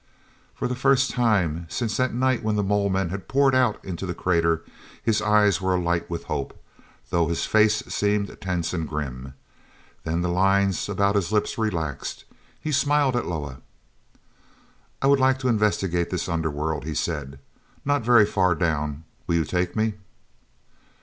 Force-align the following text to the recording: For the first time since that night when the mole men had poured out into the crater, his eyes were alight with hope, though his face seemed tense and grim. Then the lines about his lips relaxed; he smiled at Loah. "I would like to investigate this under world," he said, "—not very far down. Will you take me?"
For 0.55 0.67
the 0.67 0.73
first 0.73 1.11
time 1.11 1.67
since 1.69 1.95
that 1.97 2.11
night 2.11 2.41
when 2.41 2.55
the 2.55 2.63
mole 2.63 2.89
men 2.89 3.09
had 3.09 3.27
poured 3.27 3.53
out 3.53 3.77
into 3.85 4.07
the 4.07 4.15
crater, 4.15 4.63
his 5.03 5.21
eyes 5.21 5.61
were 5.61 5.75
alight 5.75 6.09
with 6.09 6.23
hope, 6.23 6.59
though 7.11 7.27
his 7.27 7.45
face 7.45 7.83
seemed 7.87 8.35
tense 8.41 8.73
and 8.73 8.89
grim. 8.89 9.35
Then 10.03 10.21
the 10.23 10.27
lines 10.29 10.89
about 10.89 11.13
his 11.13 11.31
lips 11.31 11.55
relaxed; 11.59 12.25
he 12.59 12.71
smiled 12.71 13.15
at 13.15 13.27
Loah. 13.27 13.61
"I 15.03 15.05
would 15.05 15.19
like 15.19 15.37
to 15.37 15.47
investigate 15.49 16.09
this 16.09 16.27
under 16.27 16.49
world," 16.49 16.83
he 16.83 16.95
said, 16.95 17.37
"—not 17.85 18.01
very 18.01 18.25
far 18.25 18.55
down. 18.55 19.03
Will 19.27 19.35
you 19.35 19.45
take 19.45 19.75
me?" 19.75 19.93